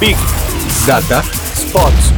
[0.00, 0.16] Big,
[0.84, 1.22] Data
[1.54, 2.12] Sports.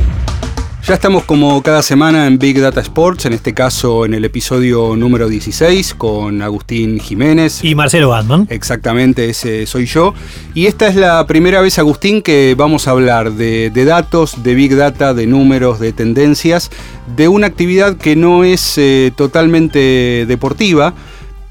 [0.86, 4.96] Ya estamos como cada semana en Big Data Sports, en este caso en el episodio
[4.96, 7.62] número 16 con Agustín Jiménez.
[7.62, 8.46] Y Marcelo Batman.
[8.48, 10.14] Exactamente, ese soy yo.
[10.54, 14.74] Y esta es la primera vez, Agustín, que vamos a hablar de, datos, de Big
[14.74, 16.70] Data, de números, de tendencias,
[17.14, 20.94] de una actividad que no es eh, totalmente deportiva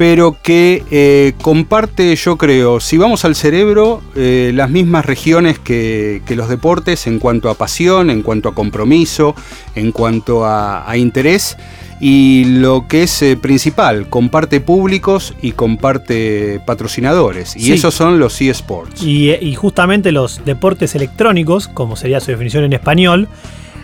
[0.01, 6.23] pero que eh, comparte, yo creo, si vamos al cerebro, eh, las mismas regiones que,
[6.29, 9.35] los deportes en cuanto a pasión, en cuanto a compromiso,
[9.75, 11.55] en cuanto a, interés.
[11.99, 17.55] Y lo que es eh, principal, comparte públicos y comparte patrocinadores.
[17.55, 19.03] Y esos son los eSports.
[19.03, 23.27] Y, y justamente los deportes electrónicos, como sería su definición en español,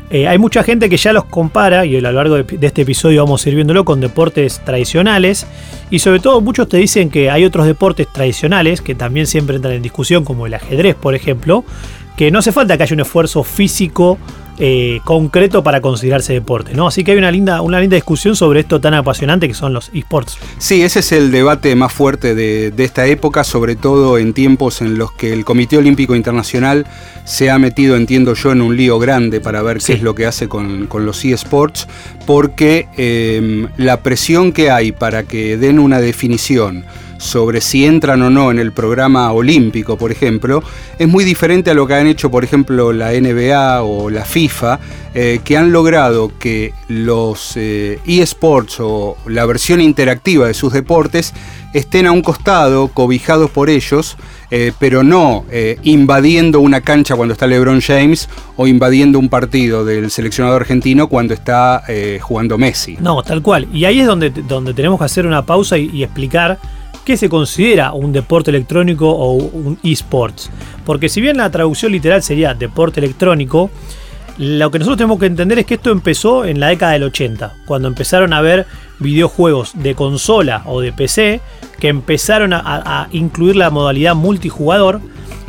[0.10, 3.24] eh, hay mucha gente que ya los compara, y a lo largo de, este episodio
[3.24, 5.46] vamos a ir viéndolo, con deportes tradicionales.
[5.90, 9.74] Y sobre todo muchos te dicen que hay otros deportes tradicionales que también siempre entran
[9.74, 11.66] en discusión, como el ajedrez, por ejemplo,
[12.16, 14.18] que no hace falta que haya un esfuerzo físico
[14.60, 16.88] eh, concreto para considerarse deporte, ¿no?
[16.88, 19.92] Así que hay una linda, una linda discusión sobre esto tan apasionante que son los
[19.94, 20.38] esports.
[20.58, 24.98] Sí, ese es el debate más fuerte de, esta época, sobre todo en tiempos en
[24.98, 26.88] los que el Comité Olímpico Internacional
[27.24, 30.26] se ha metido, entiendo yo, en un lío grande para ver qué es lo que
[30.26, 31.88] hace con, los eSports,
[32.26, 36.86] porque eh, la presión que hay para que den una definición
[37.18, 40.64] sobre si entran o no en el programa olímpico, por ejemplo,
[40.98, 44.80] es muy diferente a lo que han hecho, por ejemplo, la NBA o la FIFA,
[45.14, 51.34] eh, que han logrado que los eh, eSports o la versión interactiva de sus deportes
[51.74, 54.16] estén a un costado, cobijados por ellos,
[54.52, 55.44] eh, pero no
[55.84, 61.34] invadiendo una cancha cuando está LeBron James o invadiendo un partido del seleccionado argentino cuando
[61.34, 61.84] está
[62.22, 62.98] jugando Messi.
[63.00, 63.68] No, tal cual.
[63.74, 66.60] Y ahí es donde, donde tenemos que hacer una pausa y explicar
[67.08, 70.52] qué se considera un deporte electrónico o un esports.
[70.86, 73.70] Porque si bien la traducción literal sería deporte electrónico,
[74.38, 77.54] lo que nosotros tenemos que entender es que esto empezó en la década del 80,
[77.66, 78.66] cuando empezaron a ver
[79.00, 81.40] videojuegos de consola o de PC
[81.80, 85.00] que empezaron a, incluir la modalidad multijugador.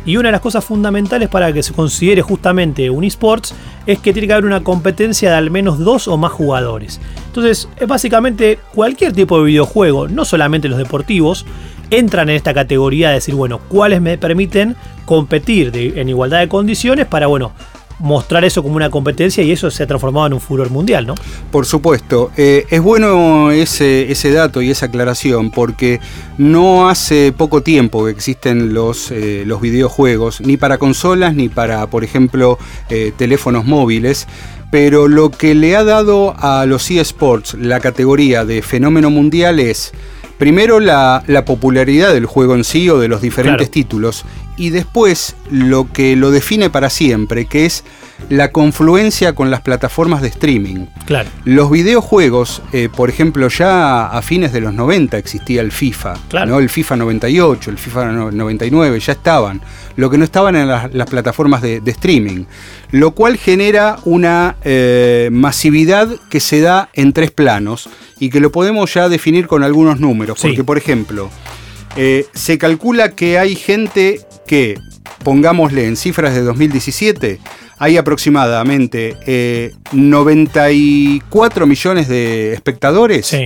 [0.05, 3.53] Y una de las cosas fundamentales para que se considere justamente un esports
[3.85, 7.01] es que tiene que haber una competencia de al menos dos o más jugadores.
[7.29, 11.45] Entonces, es básicamente cualquier tipo de videojuego, no solamente los deportivos,
[11.91, 14.75] entran en esta categoría de decir, bueno, cuáles me permiten
[15.05, 17.51] competir en igualdad de condiciones para, bueno,
[17.99, 21.15] mostrar eso como una competencia y eso se ha transformado en un furor mundial, ¿no?
[21.51, 22.31] Por supuesto.
[22.37, 25.99] Eh, es bueno ese, dato y esa aclaración porque
[26.37, 32.03] no hace poco tiempo que existen los, eh, videojuegos, ni para consolas ni para, por
[32.03, 32.57] ejemplo,
[32.89, 34.27] eh, teléfonos móviles.
[34.71, 39.91] Pero lo que le ha dado a los eSports la categoría de fenómeno mundial es
[40.37, 44.25] primero la, popularidad del juego en sí o de los diferentes títulos
[44.59, 47.85] y después lo que lo define para siempre, que es
[48.27, 50.87] la confluencia con las plataformas de streaming.
[51.05, 51.29] Claro.
[51.45, 56.15] Los videojuegos, eh, por ejemplo, ya a fines de los 90 existía el FIFA,
[56.45, 56.59] ¿no?
[56.59, 59.61] el FIFA 98, el FIFA 99, ya estaban.
[59.95, 62.43] Lo que no estaban en las, plataformas de, streaming,
[62.91, 67.87] lo cual genera una eh, masividad que se da en tres planos
[68.19, 71.29] y que lo podemos ya definir con algunos números, porque por ejemplo,
[71.95, 74.79] eh, se calcula que hay gente que,
[75.23, 77.39] pongámosle en cifras de 2017,
[77.77, 83.37] hay aproximadamente 94 eh, millones de espectadores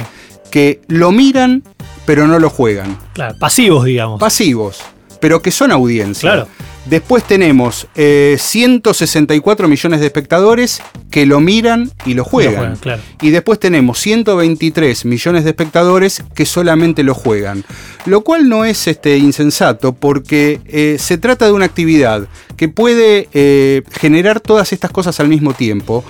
[0.50, 1.62] que lo miran
[2.06, 2.98] pero no lo juegan.
[3.14, 4.20] Claro, pasivos, digamos.
[4.20, 4.82] Pasivos,
[5.20, 6.32] pero que son audiencia.
[6.32, 6.48] Claro.
[6.86, 12.78] Después tenemos 164 eh, millones de espectadores que lo miran y lo juegan.
[13.22, 17.64] Y después tenemos 123 millones de espectadores que solamente lo juegan.
[18.06, 22.28] Lo cual no es este, insensato porque eh, se trata de una actividad
[22.58, 26.04] que puede eh, generar todas estas cosas al mismo tiempo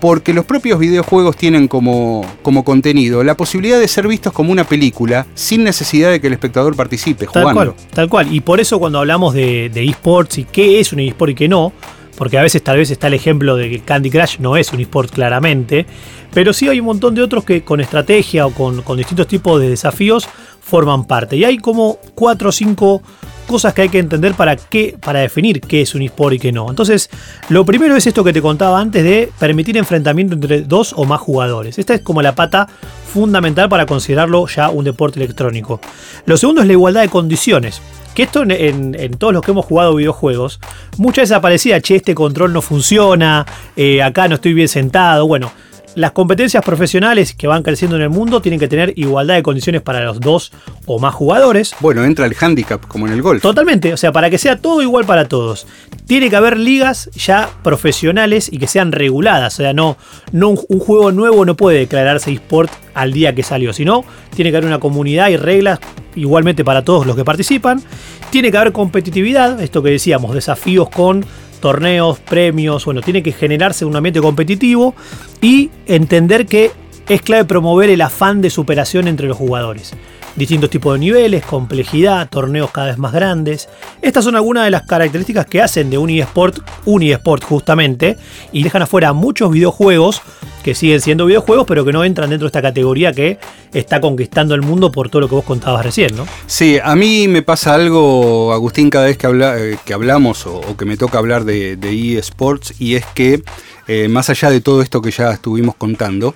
[0.00, 4.64] porque los propios videojuegos tienen como, como contenido la posibilidad de ser vistos como una
[4.64, 7.48] película sin necesidad de que el espectador participe jugando.
[7.48, 8.34] Tal cual, tal cual.
[8.34, 11.72] Y por eso cuando hablamos de, esports y qué es un eSport y qué no,
[12.16, 14.80] porque a veces tal vez está el ejemplo de que Candy Crush no es un
[14.80, 15.86] eSport claramente,
[16.32, 19.70] pero sí hay un montón de otros que con estrategia o con, distintos tipos de
[19.70, 20.28] desafíos
[20.60, 21.36] forman parte.
[21.36, 23.02] Y hay como cuatro o cinco
[23.46, 26.52] cosas que hay que entender para, qué, para definir qué es un eSport y qué
[26.52, 26.68] no.
[26.68, 27.08] Entonces,
[27.48, 31.20] lo primero es esto que te contaba antes de permitir enfrentamiento entre dos o más
[31.20, 31.78] jugadores.
[31.78, 32.68] Esta es como la pata
[33.12, 35.80] fundamental para considerarlo ya un deporte electrónico.
[36.26, 37.80] Lo segundo es la igualdad de condiciones.
[38.16, 40.58] Que esto en, todos los que hemos jugado videojuegos,
[40.96, 43.44] muchas veces aparecía, che, este control no funciona,
[43.76, 45.26] eh, acá no estoy bien sentado.
[45.26, 45.52] Bueno,
[45.96, 49.80] las competencias profesionales que van creciendo en el mundo tienen que tener igualdad de condiciones
[49.80, 50.52] para los dos
[50.84, 51.74] o más jugadores.
[51.80, 53.42] Bueno, entra el handicap como en el golf.
[53.42, 55.66] Totalmente, o sea, para que sea todo igual para todos.
[56.06, 59.54] Tiene que haber ligas ya profesionales y que sean reguladas.
[59.54, 59.96] O sea, no,
[60.32, 64.04] no un, un juego nuevo no puede declararse eSport al día que salió, sino
[64.34, 65.80] tiene que haber una comunidad y reglas
[66.14, 67.82] igualmente para todos los que participan.
[68.30, 71.24] Tiene que haber competitividad, esto que decíamos, desafíos con
[71.66, 74.94] torneos, premios, bueno, tiene que generarse un ambiente competitivo
[75.40, 76.70] y entender que
[77.08, 79.92] es clave promover el afán de superación entre los jugadores.
[80.36, 83.68] Distintos tipos de niveles, complejidad, torneos cada vez más grandes.
[84.02, 88.18] Estas son algunas de las características que hacen de un eSport un eSport justamente
[88.52, 90.20] y dejan afuera muchos videojuegos
[90.62, 93.38] que siguen siendo videojuegos pero que no entran dentro de esta categoría que
[93.72, 96.26] está conquistando el mundo por todo lo que vos contabas recién, ¿no?
[96.46, 100.76] Sí, a mí me pasa algo, Agustín, cada vez que, habla, eh, que hablamos o,
[100.76, 103.42] que me toca hablar de, de eSports y es que
[103.88, 106.34] eh, más allá de todo esto que ya estuvimos contando,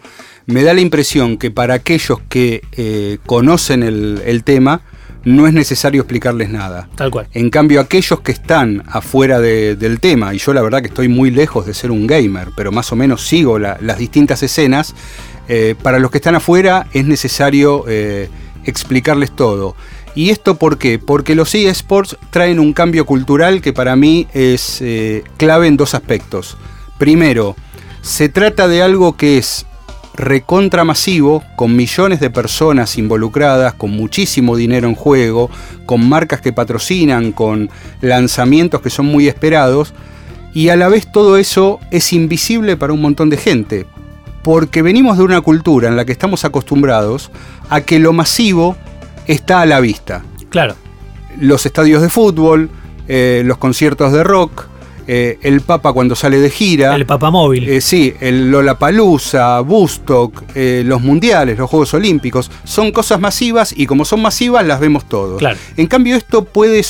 [0.50, 4.82] me da la impresión que para aquellos que eh, conocen el, el, tema,
[5.25, 6.88] no es necesario explicarles nada.
[6.97, 7.29] Tal cual.
[7.32, 11.08] En cambio, aquellos que están afuera de, del tema, y yo la verdad que estoy
[11.08, 14.94] muy lejos de ser un gamer, pero más o menos sigo la, las distintas escenas,
[15.49, 18.29] eh, para los que están afuera es necesario eh,
[18.64, 19.75] explicarles todo.
[20.14, 20.99] ¿Y esto por qué?
[20.99, 25.94] Porque los eSports traen un cambio cultural que para mí es eh, clave en dos
[25.94, 26.56] aspectos.
[26.99, 27.56] Primero,
[28.03, 29.67] se trata de algo que es
[30.14, 35.50] recontramasivo, con millones de personas involucradas, con muchísimo dinero en juego,
[35.86, 37.70] con marcas que patrocinan, con
[38.00, 39.94] lanzamientos que son muy esperados,
[40.52, 43.86] y a la vez todo eso es invisible para un montón de gente,
[44.42, 47.30] porque venimos de una cultura en la que estamos acostumbrados
[47.68, 48.76] a que lo masivo
[49.26, 50.22] está a la vista.
[50.48, 50.74] Claro.
[51.38, 52.68] Los estadios de fútbol,
[53.06, 54.66] eh, los conciertos de rock,
[55.06, 56.94] eh, el Papa cuando sale de gira.
[56.94, 57.69] El Papa móvil.
[57.69, 62.50] Eh, sí, el Lollapalooza, Bustock, eh, los mundiales, los Juegos Olímpicos.
[62.64, 65.38] Son cosas masivas y como son masivas las vemos todos.
[65.38, 65.58] Claro.
[65.76, 66.85] En cambio esto puede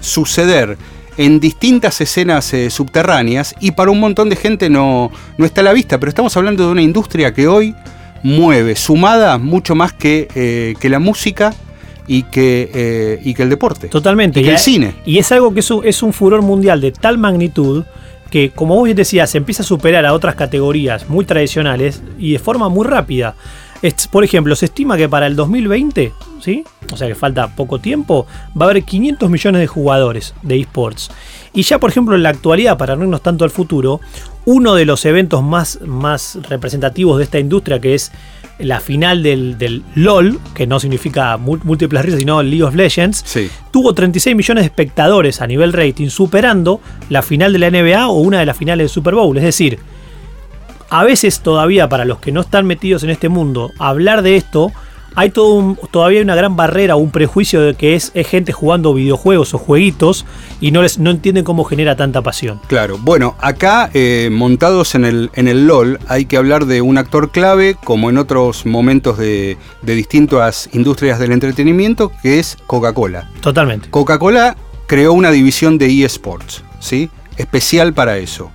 [0.00, 0.76] suceder
[1.16, 5.64] en distintas escenas eh, subterráneas y para un montón de gente no, no está a
[5.64, 5.98] la vista.
[5.98, 7.74] Pero estamos hablando de una industria que hoy
[8.22, 11.54] mueve, sumada mucho más que, que la música
[12.06, 13.88] y que, eh, y que el deporte.
[13.88, 14.40] Totalmente.
[14.40, 14.94] Y que el cine.
[15.04, 17.84] Y es algo que es un, es un furor mundial de tal magnitud
[18.30, 22.32] que, como vos bien decías, se empieza a superar a otras categorías muy tradicionales y
[22.32, 23.34] de forma muy rápida.
[24.10, 26.64] Por ejemplo, se estima que para el 2020, ¿sí?
[26.92, 28.26] o sea que falta poco tiempo,
[28.60, 31.10] va a haber 500 millones de jugadores de esports.
[31.52, 34.00] Y ya, por ejemplo, en la actualidad, para no irnos tanto al futuro,
[34.44, 38.12] uno de los eventos más, más representativos de esta industria, que es
[38.58, 43.22] la final del, del LOL, que no significa mú- múltiples risas, sino League of Legends,
[43.26, 43.50] Sí.
[43.70, 46.80] tuvo 36 millones de espectadores a nivel rating, superando
[47.10, 49.36] la final de la NBA o una de las finales del Super Bowl.
[49.36, 49.78] Es decir,
[50.88, 54.72] a veces todavía para los que no están metidos en este mundo, hablar de esto,
[55.16, 58.28] hay todo un- todavía hay una gran barrera o un prejuicio de que es, es
[58.28, 60.24] gente jugando videojuegos o jueguitos
[60.60, 62.60] y no, les, no entienden cómo genera tanta pasión.
[62.68, 66.98] Claro, bueno, acá eh, montados en el, en el LOL hay que hablar de un
[66.98, 73.30] actor clave, como en otros momentos de, de distintas industrias del entretenimiento, que es Coca-Cola.
[73.40, 73.88] Totalmente.
[73.90, 77.10] Coca-Cola creó una división de eSports, ¿sí?
[77.36, 78.50] Especial para eso.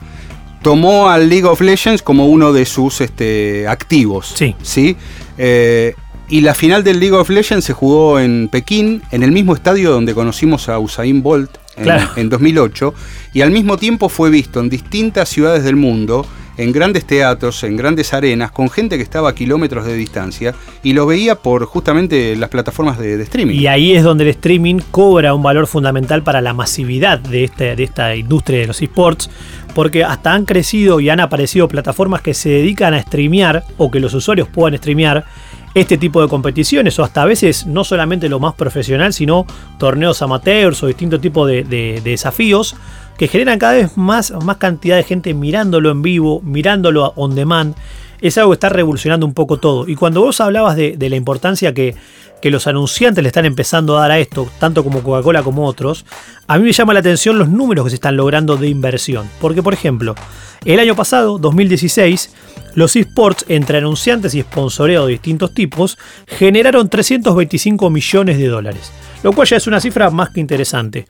[0.61, 4.31] Tomó al League of Legends como uno de sus este, activos.
[4.35, 4.55] Sí.
[4.61, 4.95] ¿sí?
[5.39, 5.95] Eh,
[6.31, 9.91] y la final del League of Legends se jugó en Pekín, en el mismo estadio
[9.91, 12.09] donde conocimos a Usain Bolt en, Claro.
[12.15, 12.93] en 2008.
[13.33, 16.25] Y al mismo tiempo fue visto en distintas ciudades del mundo,
[16.57, 20.93] en grandes teatros, en grandes arenas, con gente que estaba a kilómetros de distancia y
[20.93, 23.55] lo veía por justamente las plataformas de, de streaming.
[23.59, 27.75] Y ahí es donde el streaming cobra un valor fundamental para la masividad de, este,
[27.75, 29.29] de esta industria de los esports,
[29.73, 33.99] porque hasta han crecido y han aparecido plataformas que se dedican a streamear o que
[33.99, 35.25] los usuarios puedan streamear
[35.73, 39.45] este tipo de competiciones o hasta a veces no solamente lo más profesional, sino
[39.77, 42.75] torneos amateurs o distintos tipos de, de- de desafíos
[43.17, 47.75] que generan cada vez más, más cantidad de gente mirándolo en vivo, mirándolo on demand.
[48.21, 49.87] Es algo que está revolucionando un poco todo.
[49.87, 51.95] Y cuando vos hablabas de, la importancia que,
[52.41, 56.05] que los anunciantes le están empezando a dar a esto, tanto como Coca-Cola como otros,
[56.47, 59.27] a mí me llama la atención los números que se están logrando de inversión.
[59.39, 60.15] Porque, por ejemplo,
[60.63, 62.31] el año pasado, 2016,
[62.75, 65.97] los esports entre anunciantes y sponsoreo de distintos tipos
[66.27, 68.91] generaron 325 millones de dólares,
[69.23, 71.07] lo cual ya es una cifra más que interesante.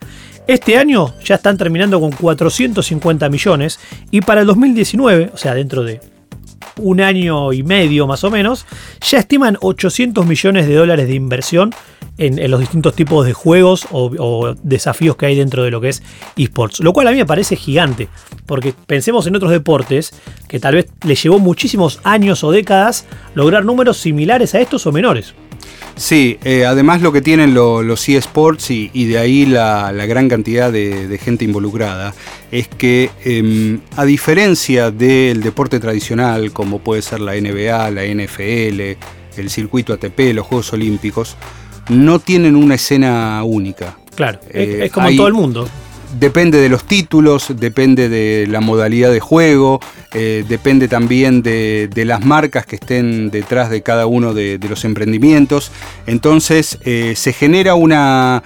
[0.48, 5.84] Este año ya están terminando con 450 millones y para el 2019, o sea, dentro
[5.84, 6.00] de
[6.78, 8.66] un año y medio más o menos,
[9.02, 11.74] ya estiman 800 millones de dólares de inversión
[12.18, 16.04] en, los distintos tipos de juegos o, desafíos que hay dentro de lo que es
[16.36, 16.80] esports.
[16.80, 18.10] Lo cual a mí me parece gigante,
[18.46, 20.14] porque pensemos en otros deportes
[20.48, 24.92] que tal vez les llevó muchísimos años o décadas lograr números similares a estos o
[24.92, 25.34] menores.
[25.96, 30.72] Sí, eh, además lo que tienen los eSports y, y, de ahí la, gran cantidad
[30.72, 32.14] de, gente involucrada
[32.52, 38.98] es que em, a diferencia del deporte tradicional como puede ser la NBA, la NFL,
[39.38, 41.36] el circuito ATP, los Juegos Olímpicos,
[41.90, 43.98] no tienen una escena única.
[44.16, 45.68] Claro, es, eh, como en todo el mundo.
[46.20, 49.80] Depende de los títulos, depende de la modalidad de juego,
[50.14, 55.72] eh, depende también de, las marcas que estén detrás de cada uno de, los emprendimientos.
[56.08, 58.44] Entonces eh, se genera una,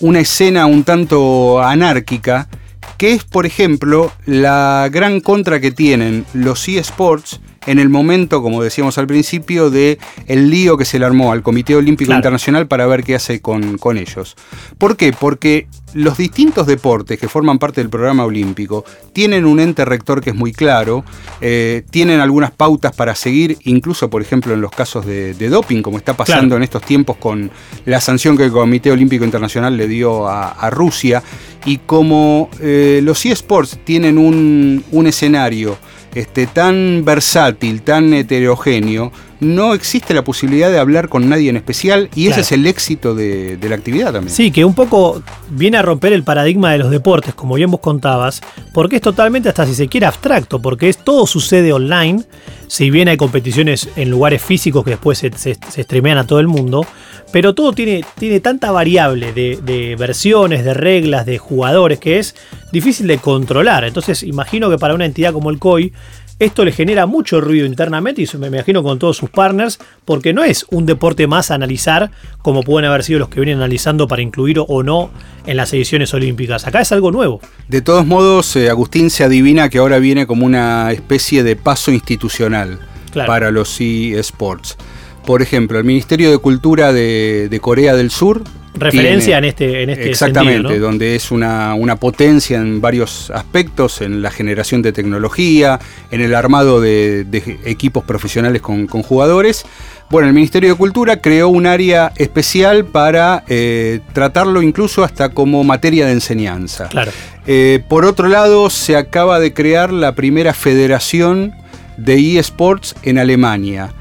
[0.00, 2.48] una escena un tanto anárquica,
[2.96, 8.62] que es, por ejemplo, la gran contra que tienen los eSports en el momento, como
[8.62, 12.86] decíamos al principio, de el lío que se le armó al Comité Olímpico Internacional para
[12.86, 14.36] ver qué hace con, con, ellos.
[14.78, 15.12] ¿Por qué?
[15.12, 20.30] Porque los distintos deportes que forman parte del programa olímpico tienen un ente rector que
[20.30, 21.04] es muy claro,
[21.40, 25.98] eh, tienen algunas pautas para seguir, incluso por ejemplo en los casos de, doping, como
[25.98, 27.50] está pasando en estos tiempos con
[27.84, 31.22] la sanción que el Comité Olímpico Internacional le dio a, Rusia,
[31.64, 35.76] y como eh, los eSports tienen un, un escenario
[36.14, 42.08] este, tan versátil, tan heterogéneo, no existe la posibilidad de hablar con nadie en especial
[42.14, 44.34] y ese es el éxito de, la actividad también.
[44.34, 47.80] Sí, que un poco viene a romper el paradigma de los deportes, como bien vos
[47.80, 48.40] contabas,
[48.72, 52.22] porque es totalmente hasta si se quiere abstracto, porque es todo sucede online,
[52.68, 56.46] si bien hay competiciones en lugares físicos que después se, se, streamean a todo el
[56.46, 56.86] mundo,
[57.32, 62.34] pero todo tiene, tiene tanta variable de, de versiones, de reglas, de jugadores, que es
[62.72, 63.84] difícil de controlar.
[63.84, 65.92] Entonces imagino que para una entidad como el COI,
[66.38, 70.42] esto le genera mucho ruido internamente y me imagino con todos sus partners, porque no
[70.42, 72.10] es un deporte más a analizar
[72.42, 75.10] como pueden haber sido los que vienen analizando para incluir o no
[75.46, 76.66] en las ediciones olímpicas.
[76.66, 77.40] Acá es algo nuevo.
[77.68, 81.92] De todos modos, eh, Agustín se adivina que ahora viene como una especie de paso
[81.92, 82.80] institucional
[83.14, 84.76] para los eSports.
[85.24, 88.42] Por ejemplo, el Ministerio de Cultura de Corea del Sur
[88.74, 94.30] referencia en este en este exactamente donde es una, potencia en varios aspectos en la
[94.30, 95.78] generación de tecnología
[96.10, 97.26] en el armado de,
[97.64, 99.64] equipos profesionales con, jugadores.
[100.10, 105.64] Bueno el Ministerio de Cultura creó un área especial para eh, tratarlo incluso hasta como
[105.64, 106.88] materia de enseñanza.
[106.88, 107.12] Claro.
[107.46, 111.54] Eh, por otro lado se acaba de crear la primera federación
[111.96, 113.92] de eSports en Alemania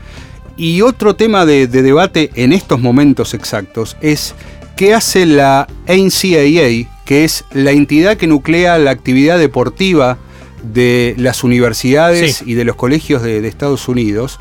[0.62, 4.36] y otro tema de, debate en estos momentos exactos es
[4.76, 10.20] ¿Qué hace la NCAA, que es la entidad que nuclea la actividad deportiva
[10.62, 14.38] de las universidades y de los colegios de, Estados Unidos,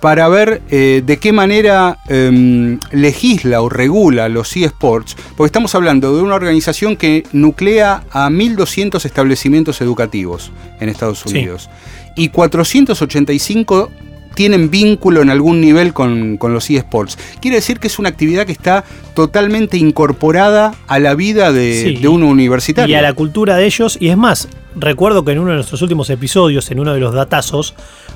[0.00, 6.16] para ver eh, de qué manera em, legisla o regula los eSports, porque estamos hablando
[6.16, 11.68] de una organización que nuclea a 1.200 establecimientos educativos en Estados Unidos
[12.16, 13.90] y 485
[14.36, 17.18] tienen vínculo en algún nivel con, los eSports.
[17.40, 22.22] Quiere decir que es una actividad que está totalmente incorporada a la vida de, un
[22.22, 22.94] universitario.
[22.94, 23.96] Y a la cultura de ellos.
[23.98, 27.14] Y es más, recuerdo que en uno de nuestros últimos episodios, en uno de los
[27.14, 27.74] datazos,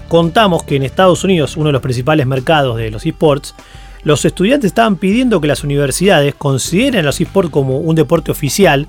[0.09, 3.55] contamos que en Estados Unidos, uno de los principales mercados de los eSports,
[4.03, 8.89] los estudiantes estaban pidiendo que las universidades consideren los eSports como un deporte oficial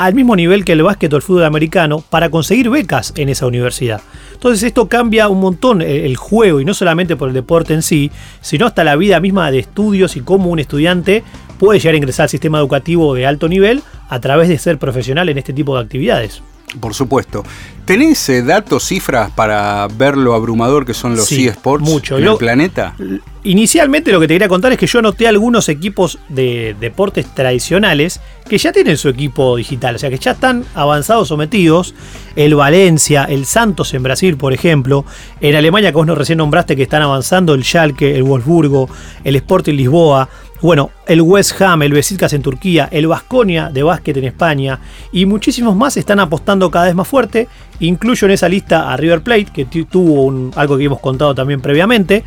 [0.00, 3.46] al mismo nivel que el básquet o el fútbol americano para conseguir becas en esa
[3.46, 4.00] universidad.
[4.32, 8.10] Entonces esto cambia un montón el juego y no solamente por el deporte en sí,
[8.40, 11.22] sino hasta la vida misma de estudios y cómo un estudiante
[11.58, 15.28] puede llegar a ingresar al sistema educativo de alto nivel a través de ser profesional
[15.28, 16.42] en este tipo de actividades.
[16.78, 17.44] Por supuesto.
[17.84, 22.18] ¿Tenés eh, datos, cifras para ver lo abrumador que son los eSports mucho.
[22.18, 22.94] en el planeta?
[23.42, 28.20] Inicialmente lo que te quería contar es que yo noté algunos equipos de deportes tradicionales
[28.48, 31.94] que ya tienen su equipo digital, o sea que ya están avanzados sometidos.
[32.36, 35.04] El Valencia, el Santos en Brasil, por ejemplo.
[35.40, 38.88] En Alemania, que vos nos recién nombraste que están avanzando el Schalke, el Wolfsburgo,
[39.24, 40.28] el Sporting Lisboa.
[40.62, 44.78] Bueno, el West Ham, el Besiktas en Turquía, el Vasconia de básquet en España
[45.10, 47.48] y muchísimos más están apostando cada vez más fuerte.
[47.78, 52.24] Incluyo en esa lista a River Plate, que tuvo algo que hemos contado también previamente.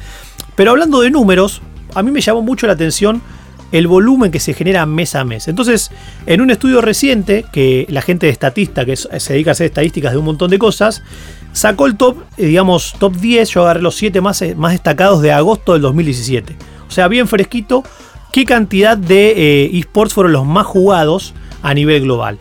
[0.55, 1.61] Pero hablando de números,
[1.93, 3.21] a mí me llamó mucho la atención
[3.71, 5.47] el volumen que se genera mes a mes.
[5.47, 5.91] Entonces,
[6.25, 10.11] en un estudio reciente, que la gente de estatista, que se dedica a hacer estadísticas
[10.11, 11.03] de un montón de cosas,
[11.53, 15.21] sacó el top, eh, digamos, top 10, yo agarré los 7 más, eh, más destacados
[15.21, 16.55] de agosto del 2017.
[16.87, 17.83] O sea, bien fresquito,
[18.33, 19.29] qué cantidad de
[19.63, 22.39] eh, esports fueron los más jugados a nivel global.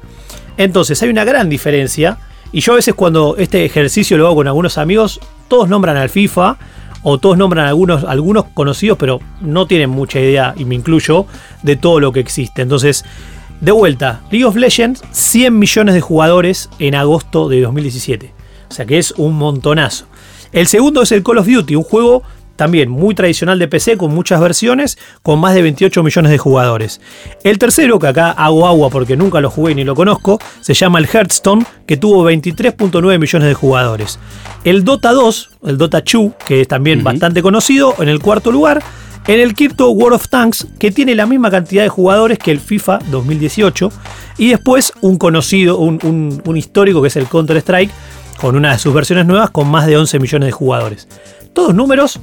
[0.57, 2.19] Entonces hay una gran diferencia
[2.51, 6.09] y yo a veces cuando este ejercicio lo hago con algunos amigos, todos nombran al
[6.09, 6.57] FIFA
[7.03, 11.27] o todos nombran algunos, algunos conocidos, pero no tienen mucha idea, y me incluyo,
[11.63, 12.63] de todo lo que existe.
[12.63, 13.05] Entonces,
[13.61, 18.33] de vuelta, League of Legends, 100 millones de jugadores en agosto de 2017.
[18.71, 20.07] O sea que es un montonazo.
[20.53, 22.23] El segundo es el Call of Duty, un juego
[22.57, 27.01] también muy tradicional de PC con muchas versiones, con más de 28 millones de jugadores.
[27.45, 30.99] El tercero, que acá hago agua porque nunca lo jugué ni lo conozco, se llama
[30.99, 34.19] el Hearthstone, que tuvo 23.9 millones de jugadores.
[34.65, 38.83] El Dota 2, el Dota 2, que es también bastante conocido, en el cuarto lugar.
[39.25, 42.59] En el quinto World of Tanks, que tiene la misma cantidad de jugadores que el
[42.59, 43.93] FIFA 2018.
[44.39, 47.93] Y después un conocido, un, un histórico que es el Counter-Strike,
[48.43, 51.07] con una de sus versiones nuevas con más de 11 millones de jugadores.
[51.53, 52.19] Todos números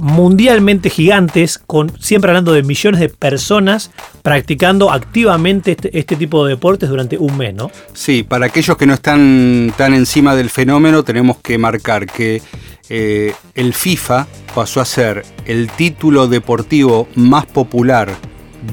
[0.00, 3.90] mundialmente gigantes, con, siempre hablando de millones de personas
[4.22, 7.70] practicando activamente este, este, tipo de deportes durante un mes, ¿no?
[7.92, 12.42] Sí, para aquellos que no están tan encima del fenómeno, tenemos que marcar que
[12.88, 18.14] eh, el FIFA pasó a ser el título deportivo más popular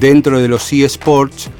[0.00, 1.50] dentro de los eSports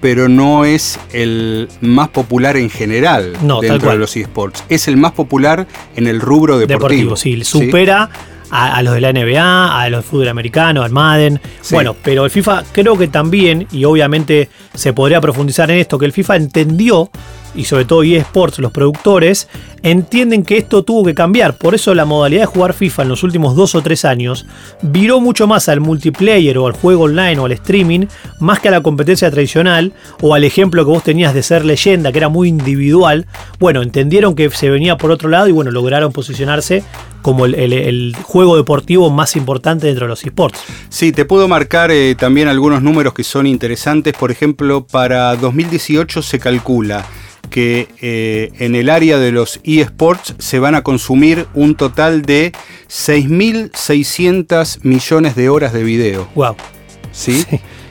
[0.00, 4.62] pero no es el más popular en general dentro de los eSports.
[4.68, 5.66] Es el más popular
[5.96, 7.16] en el rubro deportivo.
[7.16, 8.10] deportivo sí, supera
[8.50, 11.40] a, los de la NBA, a los de fútbol americano, al Madden.
[11.70, 16.06] Bueno, pero el FIFA creo que también, y obviamente se podría profundizar en esto, que
[16.06, 17.10] el FIFA entendió
[17.56, 19.48] y sobre todo eSports, los productores,
[19.82, 21.56] entienden que esto tuvo que cambiar.
[21.56, 24.46] Por eso la modalidad de jugar FIFA en los últimos dos o tres años
[24.82, 28.06] viró mucho más al multiplayer o al juego online o al streaming,
[28.40, 32.12] más que a la competencia tradicional o al ejemplo que vos tenías de ser leyenda,
[32.12, 33.26] que era muy individual.
[33.58, 36.82] Bueno, entendieron que se venía por otro lado y bueno, lograron posicionarse
[37.22, 40.60] como el, juego deportivo más importante dentro de los esports.
[40.88, 44.14] Sí, te puedo marcar eh, también algunos números que son interesantes.
[44.14, 47.04] Por ejemplo, para 2018 se calcula
[47.46, 52.52] que eh, en el área de los eSports se van a consumir un total de
[52.88, 56.28] 6.600 millones de horas de video.
[56.34, 56.56] ¡Wow!
[57.12, 57.44] ¿Sí?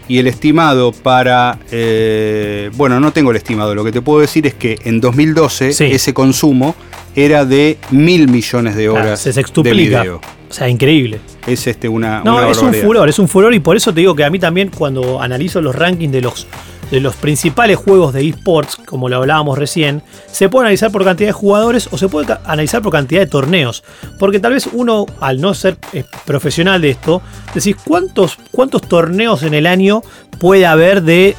[0.07, 1.57] Y el estimado para...
[1.71, 5.69] Eh, bueno, no tengo el estimado, lo que te puedo decir es que en 2012
[5.69, 6.75] ese consumo
[7.15, 10.21] era de mil millones de horas se de video.
[10.50, 11.19] O sea, increíble.
[11.47, 12.21] Es este una.
[12.24, 14.39] No, es un furor, es un furor y por eso te digo que a mí
[14.39, 16.47] también cuando analizo los rankings de los
[16.92, 21.30] de los principales juegos de esports, como lo hablábamos recién, se puede analizar por cantidad
[21.30, 23.84] de jugadores o se puede analizar por cantidad de torneos.
[24.20, 27.22] Porque tal vez uno, al no ser eh, profesional de esto,
[27.53, 30.01] decís, ¿cuántos, ¿cuántos torneos en el año
[30.40, 31.36] puede haber de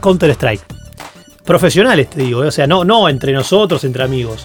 [0.00, 0.62] Counter-Strike?
[1.44, 4.44] Profesionales, te digo, eh, o sea, no, no entre nosotros, entre amigos.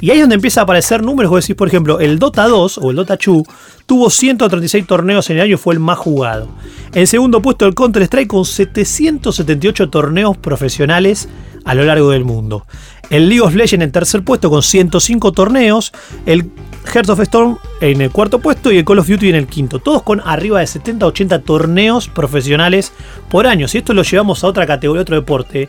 [0.00, 1.30] Y ahí es donde empieza a aparecer números.
[1.30, 3.42] Vos decís, por ejemplo, el Dota 2 o el Dota 2
[3.86, 6.48] tuvo 136 torneos en el año, fue el más jugado.
[6.92, 11.28] En segundo puesto, el Counter-Strike con 778 torneos profesionales
[11.64, 12.66] a lo largo del mundo.
[13.10, 15.92] El League of Legends en tercer puesto con 105 torneos.
[16.26, 16.50] El
[16.92, 19.78] Heart of Storm en el cuarto puesto y el Call of Duty en el quinto.
[19.78, 22.92] Todos con arriba de 70-80 torneos profesionales
[23.28, 23.68] por año.
[23.68, 25.68] Si esto lo llevamos a otra categoría, otro deporte,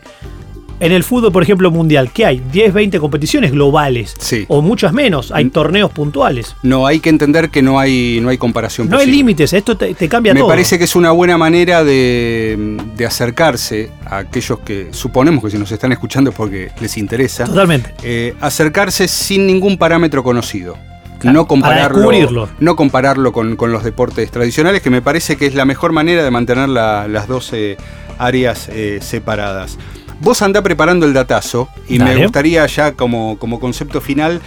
[0.80, 2.42] en el fútbol, por ejemplo, mundial, ¿qué hay?
[2.52, 4.14] 10, 20 competiciones globales.
[4.18, 4.44] Sí.
[4.48, 5.32] O muchas menos.
[5.32, 6.54] Hay torneos puntuales.
[6.62, 8.88] No, hay que entender que no hay, no hay comparación.
[8.88, 10.44] No hay límites, esto te, cambia todo.
[10.44, 15.58] Me parece que es una buena manera de, acercarse a aquellos que suponemos que si
[15.58, 17.44] nos están escuchando es porque les interesa.
[17.44, 17.94] Totalmente.
[18.02, 20.76] Eh, acercarse sin ningún parámetro conocido.
[21.22, 25.92] no compararlo, no compararlo con, los deportes tradicionales, que me parece que es la mejor
[25.92, 27.76] manera de mantener las 12
[28.18, 29.78] áreas eh, separadas.
[30.20, 34.40] Vos andá preparando el datazo y me gustaría ya como, como concepto final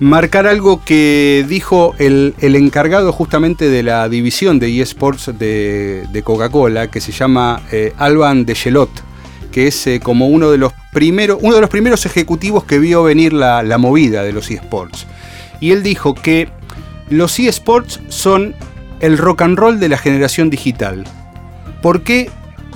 [0.00, 6.90] marcar algo que dijo el, encargado justamente de la división de eSports de, de Coca-Cola,
[6.90, 8.90] que se llama eh, Alban de Gelot,
[9.50, 13.02] que es eh, como uno de los primeros, uno de los primeros ejecutivos que vio
[13.02, 15.06] venir la, la movida de los eSports.
[15.60, 16.48] Y él dijo que
[17.10, 18.54] los eSports son
[19.00, 21.04] el rock and roll de la generación digital.
[21.82, 22.30] ¿Por qué?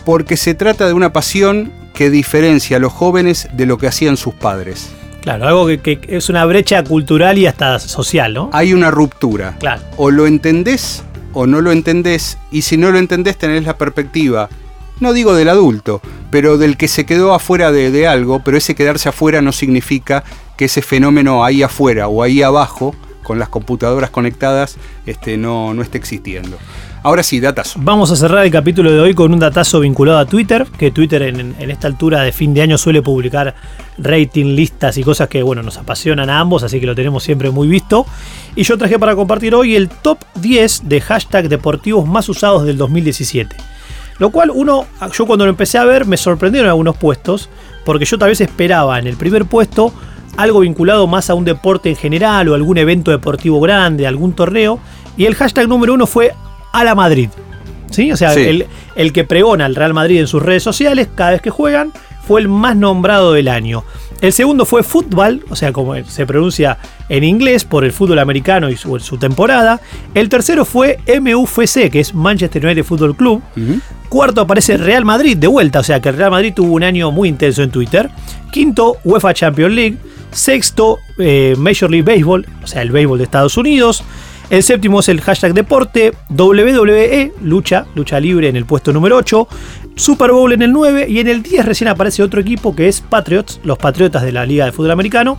[0.05, 4.17] Porque se trata de una pasión que diferencia a los jóvenes de lo que hacían
[4.17, 4.91] sus padres.
[5.21, 8.51] Claro, algo que, es una brecha cultural y hasta social, ¿no?
[8.53, 9.57] Hay una ruptura.
[9.61, 9.83] Claro.
[9.97, 14.49] O lo entendés o no lo entendés, y si no lo entendés tenés la perspectiva,
[15.01, 16.01] no digo del adulto,
[16.31, 20.25] pero del que se quedó afuera de, algo, pero ese quedarse afuera no significa
[20.57, 24.77] que ese fenómeno ahí afuera o ahí abajo, con las computadoras conectadas,
[25.07, 26.59] este, no, no esté existiendo.
[27.05, 27.81] Ahora sí, datazo.
[27.83, 31.23] Vamos a cerrar el capítulo de hoy con un datazo vinculado a Twitter, que Twitter
[31.23, 33.57] en, esta altura de fin de año suele publicar
[33.99, 37.51] rating, listas y cosas que bueno, nos apasionan a ambos, así que lo tenemos siempre
[37.51, 38.07] muy visto.
[38.55, 42.79] Y yo traje para compartir hoy el top 10 de hashtag deportivos más usados del
[42.79, 43.57] 2017.
[44.19, 47.49] Lo cual uno, yo cuando lo empecé a ver me sorprendieron algunos puestos,
[47.85, 49.93] porque yo tal vez esperaba en el primer puesto
[50.37, 54.79] algo vinculado más a un deporte en general o algún evento deportivo grande, algún torneo.
[55.17, 56.33] Y el hashtag número uno fue
[56.73, 57.29] a la Madrid.
[57.91, 58.11] ¿Sí?
[58.11, 61.43] O sea, El, el que pregona al Real Madrid en sus redes sociales cada vez
[61.43, 61.93] que juegan
[62.27, 63.85] fue el más nombrado del año.
[64.23, 68.71] El segundo fue fútbol, o sea, como se pronuncia en inglés por el fútbol americano
[68.71, 69.81] y su, temporada.
[70.15, 73.43] El tercero fue MUFC, que es Manchester United Football Club.
[74.09, 77.11] Cuarto aparece Real Madrid de vuelta, o sea que el Real Madrid tuvo un año
[77.11, 78.11] muy intenso en Twitter.
[78.53, 79.97] Quinto, UEFA Champions League.
[80.31, 84.03] Sexto, eh, Major League Baseball, o sea, el béisbol de Estados Unidos.
[84.53, 89.49] El séptimo es el hashtag deporte, WWE, lucha, lucha libre en el puesto número 8,
[89.97, 93.01] Super Bowl en el 9 y en el 10 recién aparece otro equipo que es
[93.01, 95.39] Patriots, los Patriotas de la Liga de Fútbol Americano,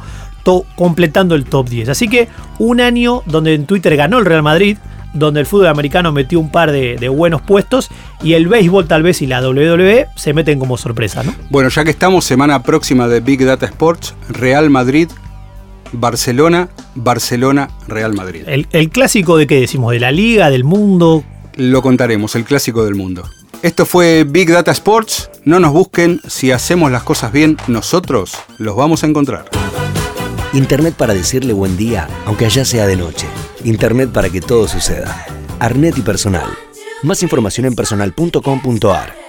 [0.75, 1.89] completando el top 10.
[1.89, 4.79] Así que un año donde en Twitter ganó el Real Madrid,
[5.13, 7.91] donde el fútbol americano metió un par de, de, buenos puestos
[8.23, 11.35] y el béisbol tal vez y la WWE se meten como sorpresa, ¿no?
[11.51, 15.07] Bueno, ya que estamos semana próxima de Big Data Sports, Real Madrid
[15.93, 18.43] Barcelona, Barcelona, Real Madrid.
[18.47, 21.23] El, clásico de qué decimos, de la liga, del mundo.
[21.55, 23.23] Lo contaremos, el clásico del mundo.
[23.61, 25.29] Esto fue Big Data Sports.
[25.45, 29.45] No nos busquen, si hacemos las cosas bien, nosotros los vamos a encontrar.
[30.53, 33.27] Internet para decirle buen día, aunque allá sea de noche.
[33.63, 35.25] Internet para que todo suceda.
[35.59, 36.47] Arnet y personal.
[37.03, 39.22] Más información en personal.com.ar.